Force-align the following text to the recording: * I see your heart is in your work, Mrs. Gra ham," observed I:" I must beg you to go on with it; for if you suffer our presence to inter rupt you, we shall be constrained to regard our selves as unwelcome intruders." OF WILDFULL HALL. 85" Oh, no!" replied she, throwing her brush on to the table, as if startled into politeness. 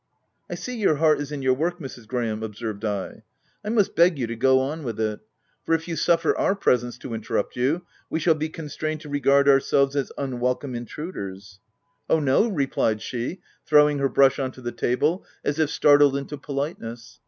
* 0.27 0.49
I 0.49 0.55
see 0.55 0.75
your 0.77 0.95
heart 0.95 1.21
is 1.21 1.31
in 1.31 1.43
your 1.43 1.53
work, 1.53 1.77
Mrs. 1.77 2.07
Gra 2.07 2.25
ham," 2.25 2.41
observed 2.41 2.83
I:" 2.83 3.21
I 3.63 3.69
must 3.69 3.95
beg 3.95 4.17
you 4.17 4.25
to 4.25 4.35
go 4.35 4.59
on 4.59 4.81
with 4.81 4.99
it; 4.99 5.19
for 5.63 5.75
if 5.75 5.87
you 5.87 5.95
suffer 5.95 6.35
our 6.39 6.55
presence 6.55 6.97
to 6.97 7.13
inter 7.13 7.35
rupt 7.35 7.55
you, 7.55 7.85
we 8.09 8.19
shall 8.19 8.33
be 8.33 8.49
constrained 8.49 9.01
to 9.01 9.09
regard 9.09 9.47
our 9.47 9.59
selves 9.59 9.95
as 9.95 10.11
unwelcome 10.17 10.73
intruders." 10.73 11.59
OF 12.09 12.15
WILDFULL 12.17 12.35
HALL. 12.35 12.39
85" 12.45 12.45
Oh, 12.49 12.49
no!" 12.49 12.55
replied 12.57 13.01
she, 13.03 13.41
throwing 13.67 13.99
her 13.99 14.09
brush 14.09 14.39
on 14.39 14.51
to 14.53 14.61
the 14.61 14.71
table, 14.71 15.23
as 15.45 15.59
if 15.59 15.69
startled 15.69 16.17
into 16.17 16.35
politeness. 16.35 17.19